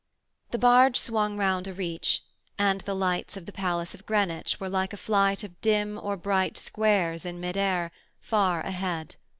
[0.49, 2.23] The barge swung round a reach,
[2.57, 6.17] and the lights of the palace of Greenwich were like a flight of dim or
[6.17, 9.15] bright squares in mid air, far ahead.